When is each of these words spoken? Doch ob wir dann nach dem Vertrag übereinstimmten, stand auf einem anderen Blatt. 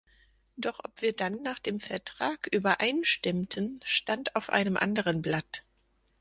Doch 0.57 0.79
ob 0.83 1.03
wir 1.03 1.13
dann 1.13 1.43
nach 1.43 1.59
dem 1.59 1.79
Vertrag 1.79 2.47
übereinstimmten, 2.51 3.81
stand 3.85 4.35
auf 4.35 4.49
einem 4.49 4.75
anderen 4.75 5.21
Blatt. 5.21 5.63